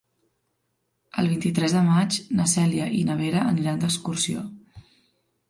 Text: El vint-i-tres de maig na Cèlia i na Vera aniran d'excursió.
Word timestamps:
El 1.23 1.29
vint-i-tres 1.33 1.75
de 1.79 1.83
maig 1.89 2.17
na 2.41 2.47
Cèlia 2.55 2.89
i 3.01 3.03
na 3.11 3.19
Vera 3.21 3.45
aniran 3.53 3.85
d'excursió. 3.87 4.43